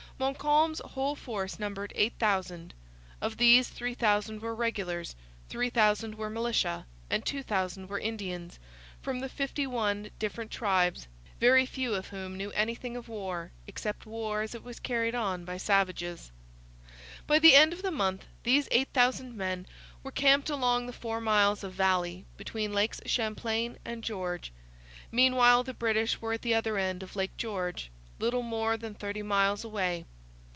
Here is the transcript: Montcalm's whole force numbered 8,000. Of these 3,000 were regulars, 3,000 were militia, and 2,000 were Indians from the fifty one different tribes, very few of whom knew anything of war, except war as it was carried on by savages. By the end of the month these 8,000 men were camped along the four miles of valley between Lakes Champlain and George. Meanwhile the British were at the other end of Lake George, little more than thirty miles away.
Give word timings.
Montcalm's 0.21 0.81
whole 0.85 1.15
force 1.15 1.57
numbered 1.57 1.91
8,000. 1.95 2.75
Of 3.21 3.37
these 3.37 3.69
3,000 3.69 4.39
were 4.39 4.53
regulars, 4.53 5.15
3,000 5.49 6.13
were 6.13 6.29
militia, 6.29 6.85
and 7.09 7.25
2,000 7.25 7.89
were 7.89 7.97
Indians 7.97 8.59
from 9.01 9.19
the 9.21 9.29
fifty 9.29 9.65
one 9.65 10.11
different 10.19 10.51
tribes, 10.51 11.07
very 11.39 11.65
few 11.65 11.95
of 11.95 12.09
whom 12.09 12.37
knew 12.37 12.51
anything 12.51 12.95
of 12.95 13.09
war, 13.09 13.49
except 13.65 14.05
war 14.05 14.43
as 14.43 14.53
it 14.53 14.63
was 14.63 14.79
carried 14.79 15.15
on 15.15 15.43
by 15.43 15.57
savages. 15.57 16.31
By 17.25 17.39
the 17.39 17.55
end 17.55 17.73
of 17.73 17.81
the 17.81 17.89
month 17.89 18.25
these 18.43 18.67
8,000 18.69 19.35
men 19.35 19.65
were 20.03 20.11
camped 20.11 20.51
along 20.51 20.85
the 20.85 20.93
four 20.93 21.19
miles 21.19 21.63
of 21.63 21.73
valley 21.73 22.25
between 22.37 22.73
Lakes 22.73 23.01
Champlain 23.07 23.79
and 23.83 24.03
George. 24.03 24.51
Meanwhile 25.11 25.63
the 25.63 25.73
British 25.73 26.21
were 26.21 26.33
at 26.33 26.43
the 26.43 26.53
other 26.53 26.77
end 26.77 27.01
of 27.01 27.15
Lake 27.15 27.35
George, 27.37 27.89
little 28.19 28.43
more 28.43 28.77
than 28.77 28.93
thirty 28.93 29.23
miles 29.23 29.63
away. 29.63 30.05